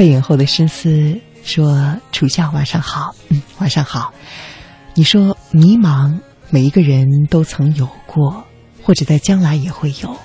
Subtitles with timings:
[0.00, 3.14] 背影后的深思说：“楚笑，晚上好。
[3.28, 4.14] 嗯，晚上好。
[4.94, 8.46] 你说迷茫，每一个人都曾有过，
[8.82, 10.16] 或者在将来也会有。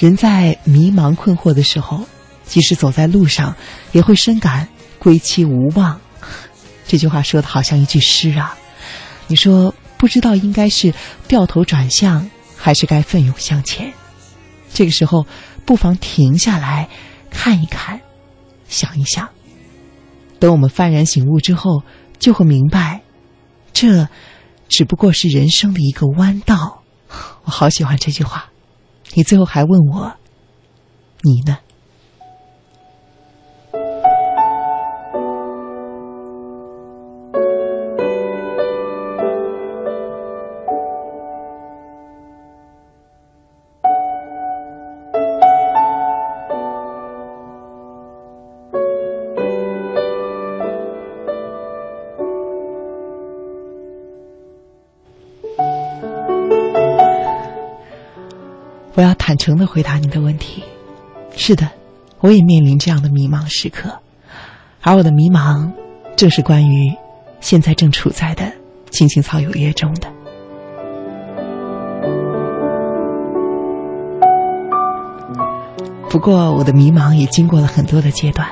[0.00, 2.08] 人在迷茫困惑的时候，
[2.44, 3.54] 即使走在路上，
[3.92, 4.66] 也会深感
[4.98, 6.00] 归期无望。
[6.88, 8.58] 这句话说的好像一句诗啊。
[9.28, 10.92] 你说不知道应该是
[11.28, 13.92] 掉头转向，还是该奋勇向前？
[14.74, 15.24] 这个时候，
[15.64, 16.88] 不妨停下来
[17.30, 18.00] 看一看。”
[18.68, 19.28] 想一想，
[20.38, 21.82] 等我们幡然醒悟之后，
[22.18, 23.02] 就会明白，
[23.72, 24.08] 这
[24.68, 26.82] 只不过是人生的一个弯道。
[27.44, 28.50] 我好喜欢这句话。
[29.14, 30.16] 你最后还问我，
[31.22, 31.58] 你呢？
[58.96, 60.64] 我要坦诚的回答你的问题，
[61.36, 61.68] 是的，
[62.20, 63.90] 我也面临这样的迷茫时刻，
[64.80, 65.70] 而我的迷茫，
[66.16, 66.96] 正是关于
[67.38, 68.44] 现在正处在的
[68.90, 70.10] 《青青草有约》中的。
[76.08, 78.48] 不过，我的迷茫也经过了很多的阶段，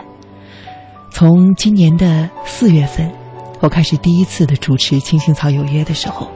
[1.11, 3.11] 从今年的四月份，
[3.61, 6.29] 我开始第一次的主持《青青草有约》的时候。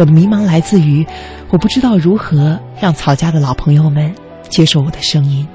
[0.00, 1.06] 我的迷茫来自于，
[1.50, 4.14] 我不知道如何让曹家的老朋友们
[4.48, 5.46] 接受我的声音。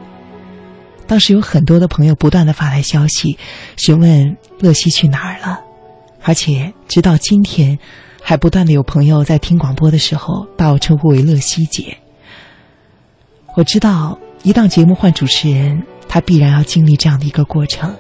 [1.08, 3.40] 当时有很多的朋友不断的发来消息，
[3.76, 5.62] 询问乐西去哪儿了，
[6.22, 7.80] 而且直到今天，
[8.22, 11.98] 还不断的有朋友在听广播的时候把我称呼为乐西姐。
[13.56, 17.96] 我知道一档节目换主持人，他必然要经历这样的一个过程，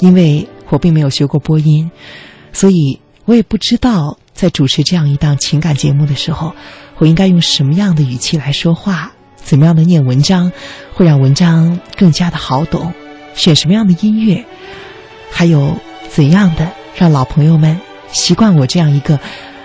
[0.00, 1.90] 因为我并没有学过播音，
[2.52, 4.18] 所以我也不知道。
[4.34, 6.54] 在主持这样一档情感节目的时候，
[6.98, 9.12] 我应该用什么样的语气来说话？
[9.36, 10.52] 怎么样的念文章，
[10.94, 12.92] 会让文章更加的好懂？
[13.34, 14.44] 选什么样的音乐？
[15.30, 15.76] 还有
[16.08, 17.78] 怎样的让老朋友们
[18.12, 19.18] 习惯我这样一个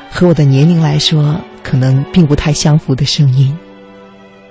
[0.10, 3.58] 和我的年龄来说可能并不太相符的声音？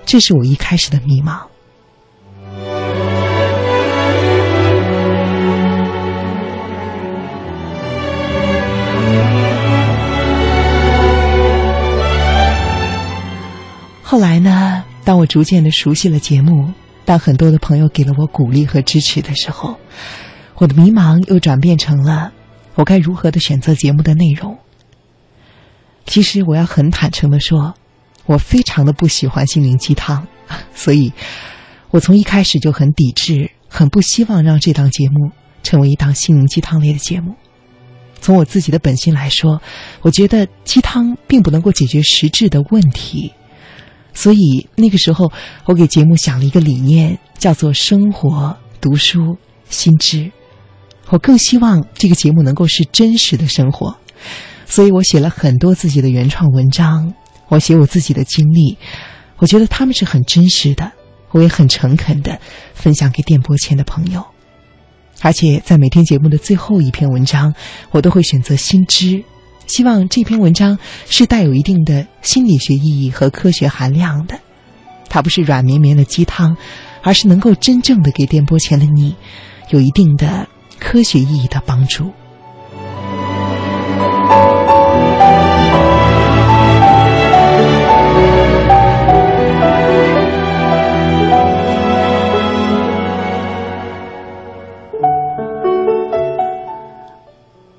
[0.04, 1.53] 这是我一开始的迷茫。
[15.04, 16.72] 当我逐渐的熟悉了节目，
[17.04, 19.76] 当很多的朋友给了我鼓励和支持的时候，
[20.56, 22.32] 我的迷茫又转变成了
[22.74, 24.56] 我该如何的选择节目的内容。
[26.06, 27.74] 其实我要很坦诚的说，
[28.26, 30.26] 我非常的不喜欢心灵鸡汤，
[30.74, 31.12] 所以，
[31.90, 35.32] 我从一开始就很抵制，很不希望让这档节目
[35.62, 37.34] 成为一档心灵鸡汤类的节目。
[38.20, 39.60] 从我自己的本心来说，
[40.00, 43.32] 我觉得鸡汤并不能够解决实质的问题。
[44.14, 45.30] 所以那个时候，
[45.66, 49.36] 我给节目想了一个理念，叫做“生活、读书、
[49.68, 50.30] 新知”。
[51.10, 53.96] 我更希望这个节目能够是真实的生活，
[54.64, 57.12] 所以我写了很多自己的原创文章，
[57.48, 58.78] 我写我自己的经历，
[59.36, 60.92] 我觉得他们是很真实的，
[61.32, 62.40] 我也很诚恳的
[62.72, 64.24] 分享给电波前的朋友。
[65.20, 67.54] 而且在每天节目的最后一篇文章，
[67.90, 69.24] 我都会选择新知。
[69.66, 74.38] 希望这篇文章是带有一定的心理学意义和科学含量的，
[75.08, 76.56] 它不是软绵绵的鸡汤，
[77.02, 79.16] 而是能够真正的给电波前的你
[79.70, 80.46] 有一定的
[80.78, 82.12] 科学意义的帮助。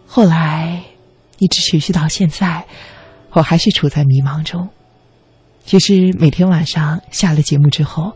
[0.05, 0.64] 后来。
[1.45, 2.65] 一直持续到现在，
[3.29, 4.67] 我还是处在迷茫中。
[5.63, 8.15] 其实每天晚上下了节目之后，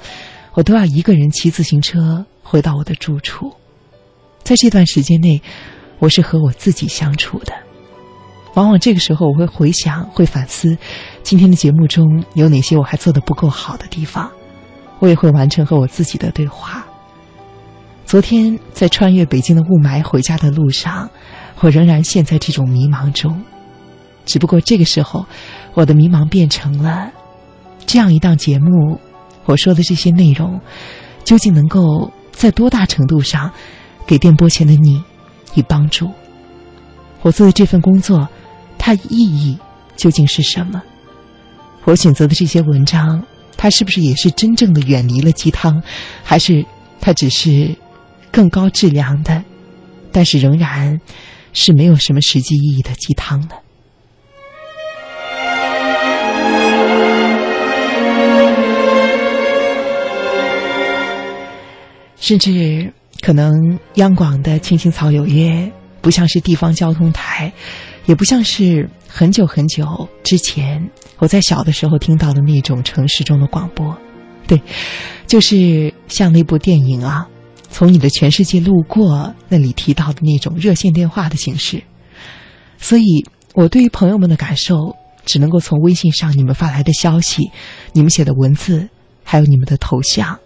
[0.54, 3.54] 我都要一个人骑自行车回到我的住处。
[4.42, 5.44] 在这段时间内，
[6.00, 7.54] 我是和我自己相处的。
[8.56, 10.76] 往往这个时候，我会回想、会反思
[11.22, 14.28] 今天的节目中有哪些我还做的不够好的地方。
[14.98, 16.84] 我也会完成和我自己的对话。
[18.08, 21.08] 昨天在穿越北京的雾霾回家的路上。
[21.62, 23.44] 我仍然陷在这种迷茫中，
[24.26, 25.26] 只不过这个时候，
[25.74, 27.12] 我的迷茫变成了
[27.86, 29.00] 这样一档节目。
[29.46, 30.62] 我说的这些内容，
[31.24, 33.52] 究竟能够在多大程度上
[34.06, 35.04] 给电波前的你
[35.56, 36.12] 以帮助？
[37.22, 38.30] 我做的这份工作，
[38.78, 39.58] 它意义
[39.96, 40.82] 究竟是什么？
[41.86, 43.26] 我选择的这些文章，
[43.58, 45.82] 它是不是也是真正的远离了鸡汤，
[46.24, 46.64] 还是
[47.02, 47.76] 它只是
[48.32, 49.44] 更高质量的，
[50.12, 51.02] 但是仍然
[51.54, 53.56] 是没有什么实际意义的鸡汤的？
[62.18, 65.50] 甚至可能央广的《青青草有约》
[66.00, 67.52] 不像是地方交通台，
[68.06, 73.98] 也不像是很久很久之前我在小的时候听到的那种城市中的广播，
[74.48, 74.62] 对，
[75.26, 77.28] 就是像那部电影啊，
[77.70, 81.84] 从你的全世界路过那里提到的那种热线电话的形式。
[82.78, 84.96] 所以，我对于朋友们的感受，
[85.26, 87.52] 只能够从微信上你们发来的消息、
[87.94, 88.90] 你们写的文字，
[89.24, 90.40] 还有你们的头像。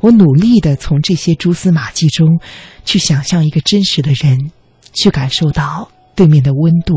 [0.00, 2.40] 我努力的从这些蛛丝马迹中，
[2.84, 4.50] 去想象一个真实的人，
[4.92, 6.94] 去感受到对面的温度。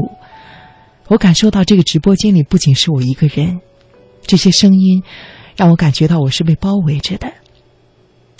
[1.07, 3.59] 我感受到这个直播间里不仅是我一个人，
[4.21, 5.03] 这些声音
[5.57, 7.33] 让我感觉到我是被包围着的。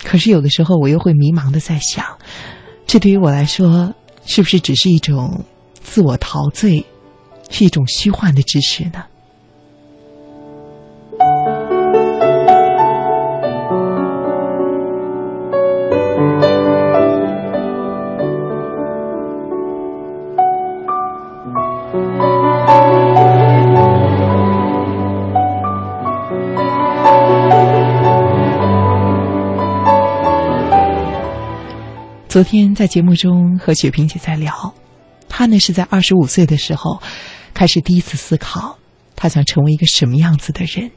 [0.03, 2.06] 可是有的时候我又会迷茫的在想，
[2.86, 3.94] 这对于我来说
[4.25, 5.45] 是不是只是一种
[5.81, 6.86] 自我陶醉，
[7.50, 9.03] 是一种虚幻的知识呢？
[32.31, 34.74] 昨天在节目中和雪萍姐在聊，
[35.28, 37.01] 她呢是在二十五岁的时候，
[37.54, 38.80] 开始第一次思考，
[39.18, 40.89] 她想成为一个什么样子的人。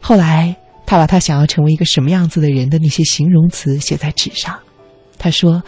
[0.00, 4.60] 后来，她把她想要成为一个什么样子的人的那些形容词写在纸上。
[5.18, 5.64] 她说，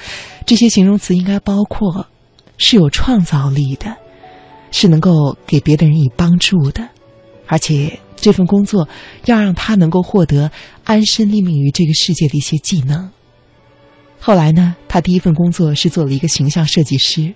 [0.46, 2.06] 这些形容词应该包括
[2.56, 3.96] 是有创造力的，
[4.70, 6.90] 是能够给别的人以帮助的，
[7.48, 8.88] 而且这份工作
[9.24, 10.52] 要让他能够获得
[10.84, 13.10] 安身立命于这个世界的一些技能。
[14.26, 17.34] 后来呢，他第一份工作是做了一个形象设计师。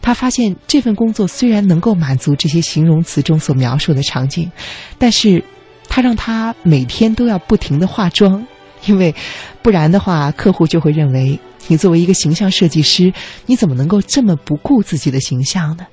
[0.00, 4.50] 他发现这份工作虽然能够满足这些形容词中所描述的场景，
[4.96, 5.44] 但是，
[5.86, 8.46] 他让他每天都要不停的化妆，
[8.86, 9.14] 因为
[9.60, 11.38] 不然的话，客户就会认为
[11.68, 13.12] 你作为一个形象设计师，
[13.44, 15.86] 你怎么能够这么不顾自己的形象呢？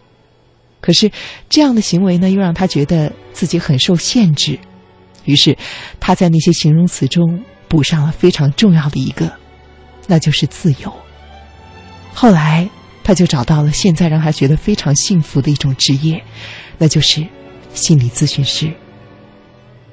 [0.80, 1.12] 可是
[1.50, 4.58] 这样的行为呢，又让他觉得自己很受限制。
[5.26, 5.58] 于是，
[6.00, 9.37] 他在那些形容词中补上了非常重要的一个。
[10.08, 10.92] 那就是自由。
[12.14, 12.68] 后来，
[13.04, 16.24] 他就找到了现在让他觉得非常幸福的一种职业，
[16.80, 17.28] 那就是
[17.74, 18.74] 心理咨询师。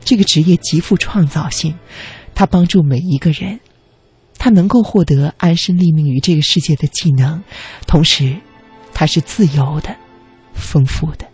[0.01, 1.77] 这个职业极富创造性，
[2.35, 3.61] 他帮助每一个人，
[4.39, 7.43] 他能够获得安身立命于这个世界的技能，
[7.87, 8.37] 同时，
[8.95, 9.95] 他是自由的、
[10.55, 11.27] 丰富的。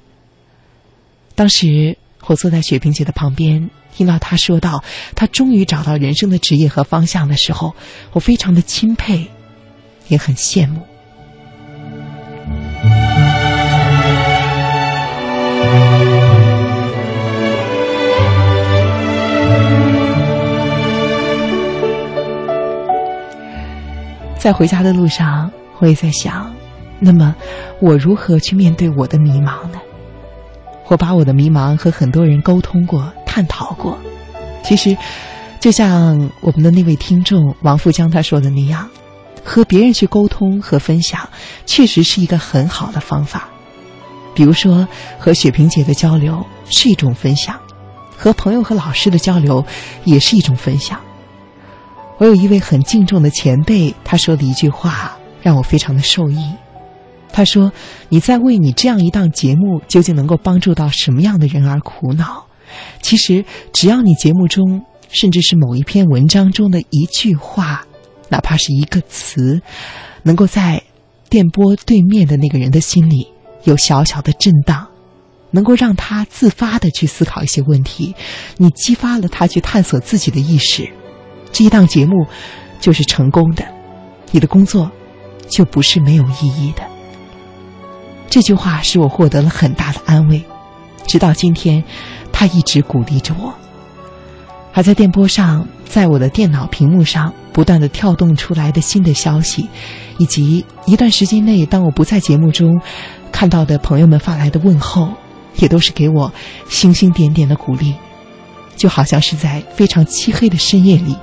[1.35, 1.97] 当时。
[2.27, 4.85] 我坐在雪萍姐的旁边，听到她说到
[5.15, 7.75] 她终于找到人生的职业和方向的时候，
[8.13, 9.27] 我非常的钦佩，
[10.09, 10.83] 也很羡慕。
[24.39, 26.55] 在回家的路上，我也在想，
[26.99, 27.37] 那么
[27.79, 29.79] 我如何去面对我的迷茫呢？
[30.91, 33.97] 我把我的迷茫和很多人沟通过、探讨过。
[34.65, 34.97] 其实，
[35.61, 38.91] 就像我们的那位听众王富江他说的那样，
[39.45, 41.29] 和别人去沟通和分享，
[41.65, 43.49] 确实是一个很好的方法。
[44.35, 47.57] 比如说，和雪萍姐的交流是一种分享，
[48.17, 49.65] 和朋友和老师的交流
[50.03, 50.99] 也是一种分享。
[52.19, 56.53] 我有一位很敬重的前辈，他说的一句话让我非常的受益。
[57.41, 57.73] 他说
[58.11, 62.45] ：“你在为你这样一档节目究竟能够帮助到什么样的人而苦恼？
[63.01, 67.87] 其实，只要你节目中，甚至是某一篇文章中的一句话，
[68.29, 69.63] 哪怕是一个词，
[70.23, 70.83] 能够在
[71.31, 73.29] 电波对面的那个人的心里
[73.65, 74.89] 有小小的震荡，
[75.51, 78.15] 能够让他自发的去思考一些问题，
[78.59, 80.87] 你激发了他去探索自己的意识，
[81.53, 82.27] 这一档节目
[82.83, 83.65] 就是成功的，
[84.31, 84.91] 你的工作
[85.49, 86.83] 就不是没有意义的。”
[88.31, 90.43] 这句话使我获得了很大的安慰，
[91.05, 91.83] 直到今天，
[92.33, 93.53] 他一直鼓励着我。
[94.71, 99.69] 还在电波上，在我的电脑屏幕上不断的跳动出来的新的消息，
[100.19, 102.81] 以及一段时间内当我不在节目中
[103.33, 105.09] 看到的朋友们发来的问候，
[105.57, 106.33] 也都是给我
[106.69, 107.97] 星星点点的鼓励，
[108.77, 111.17] 就好像是在非常漆黑的深夜里，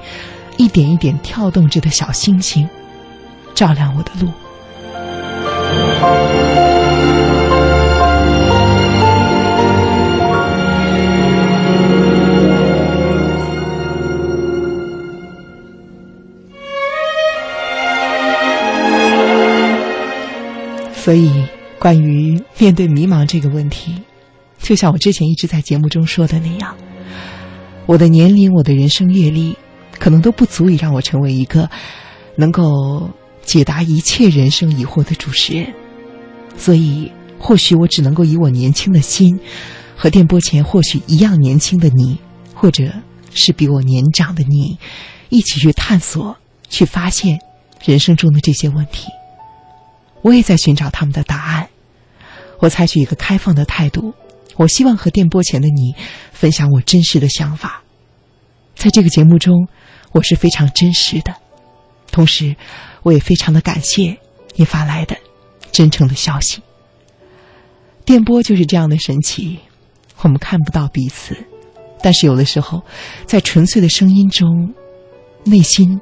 [0.57, 2.67] 一点一点跳动着的小星星，
[3.55, 4.29] 照亮我的路。
[21.07, 21.31] 所以，
[21.79, 24.01] 关于面对迷茫这个问题，
[24.59, 26.75] 就像我之前一直在节目中说的那样，
[27.85, 29.55] 我的年龄、我的人生阅历，
[29.99, 31.69] 可能都不足以让我成为一个
[32.35, 33.09] 能够
[33.41, 35.73] 解答一切人生疑惑的主持人。
[36.57, 37.09] 所以，
[37.39, 39.39] 或许我只能够以我年轻的心，
[39.95, 42.17] 和电波前或许一样年轻的你，
[42.53, 42.91] 或者
[43.33, 44.77] 是比我年长的你，
[45.29, 46.35] 一起去探索、
[46.67, 47.39] 去发现
[47.85, 49.07] 人生中的这些问题。
[50.21, 51.69] 我也在寻找他们的答案。
[52.59, 54.13] 我采取一个开放的态度，
[54.55, 55.95] 我希望和电波前的你
[56.31, 57.83] 分享我真实的想法。
[58.75, 59.67] 在这个节目中，
[60.11, 61.35] 我是非常真实的，
[62.11, 62.55] 同时
[63.03, 64.17] 我也非常的感谢
[64.55, 65.15] 你发来的
[65.71, 66.61] 真诚的消息。
[68.05, 69.59] 电波就是这样的神奇，
[70.21, 71.37] 我们看不到彼此，
[72.01, 72.83] 但是有的时候，
[73.25, 74.73] 在纯粹的声音中，
[75.43, 76.01] 内心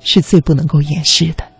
[0.00, 1.51] 是最不能够掩饰的。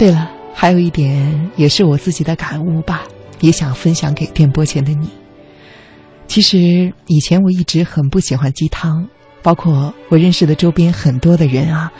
[0.00, 3.02] 对了，还有一点也是我自己的感悟吧，
[3.40, 5.10] 也想分享给电波前的你。
[6.26, 9.06] 其实以前我一直很不喜欢鸡汤，
[9.42, 11.92] 包括我认识的周边很多的人啊，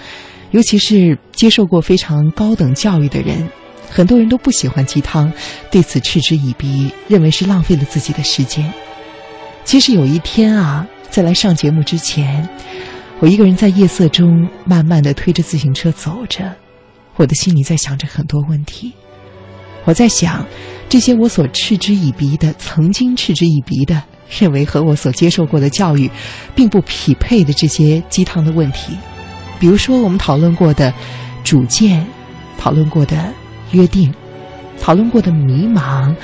[0.50, 3.50] 尤其是接受过非常高等教育的人，
[3.90, 5.30] 很多人都不喜欢鸡汤，
[5.70, 8.72] 对此嗤之以鼻，认为是浪费了自己的时间。
[9.62, 12.48] 其实有一天啊，在来上节目之前，
[13.18, 16.50] 我一个人在夜色中慢慢的推着自行车走着。
[17.20, 18.94] 我的心里在想着很多问题，
[19.84, 20.46] 我在想，
[20.88, 24.02] 这些我所嗤之以鼻的，曾经嗤之以鼻的，
[24.38, 26.10] 认为和我所接受过的教育，
[26.54, 28.96] 并不匹配的这些鸡汤的问题，
[29.58, 30.94] 比如说我们讨论过的
[31.44, 32.06] 主见，
[32.56, 33.34] 讨论过的
[33.72, 34.14] 约定，
[34.80, 36.16] 讨论过的迷茫，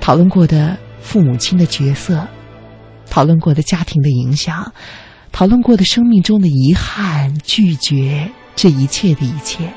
[0.00, 2.26] 讨论过的父母亲的角色，
[3.08, 4.72] 讨论过的家庭的影响，
[5.30, 9.72] 讨论过的生命中的遗憾、拒绝，这一切的一切。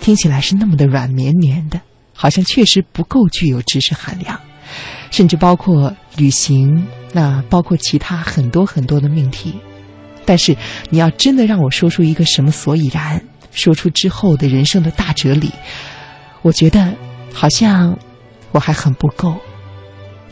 [0.00, 1.80] 听起来是那么的软绵绵的，
[2.14, 4.40] 好像确实不够具有知识含量，
[5.10, 9.54] 甚至包括旅行，那包括其他很多很多的命题。
[10.24, 10.56] 但是
[10.90, 15.50] 你要真的让我说出一个什么所以然，说出之后的人生的大哲理，
[16.42, 16.94] 我觉得
[17.32, 17.98] 好像
[18.52, 19.34] 我还很不够。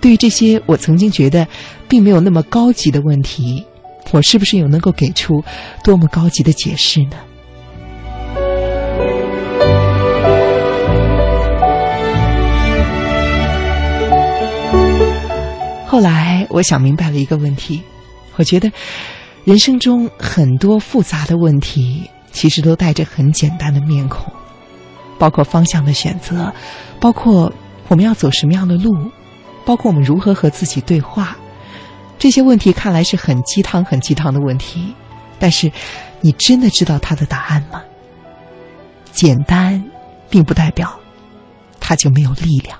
[0.01, 1.49] 对于这些我曾经觉得
[1.89, 3.65] 并没有那么高级的问题，
[4.13, 5.43] 我是不是有能够给出
[5.83, 7.17] 多么高级的解释呢？
[15.87, 17.81] 后来，我想明白了一个问题，
[18.37, 18.71] 我觉得
[19.45, 24.33] 人生中很多复杂的问题，其实都带着很简单的面孔，
[25.17, 26.53] 包括方向的选择，
[27.01, 27.53] 包括
[27.89, 28.93] 我们要走什么样的路，
[29.65, 31.37] 包括我们如何和自己对话。
[32.19, 34.93] 这些问题看来是很鸡汤、很鸡汤的问题，
[35.39, 35.71] 但是
[36.21, 37.81] 你真的知道它的答案吗？
[39.13, 39.85] 简单，
[40.29, 40.99] 并不代表
[41.79, 42.77] 它就没有力量。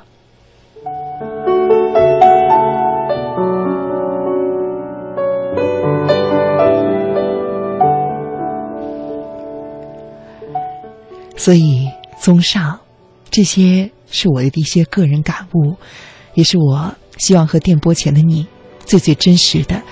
[11.37, 11.89] 所以，
[12.19, 12.81] 综上，
[13.31, 15.77] 这些是我的一些个人感悟，
[16.35, 18.47] 也是我希望和电波前的你
[18.85, 19.83] 最最真实的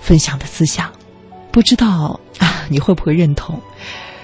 [0.00, 0.92] 分享的思想。
[1.50, 3.60] 不知道啊，你会不会认同？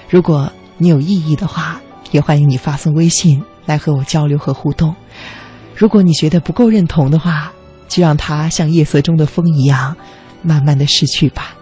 [0.09, 4.95] 如果你有异议的话，也欢迎你发送微信来和我交流和互动。
[5.75, 7.51] 如果你觉得不够认同的话，
[7.89, 9.97] 就让它像夜色中的风一样，
[10.43, 11.51] 慢慢的逝去吧。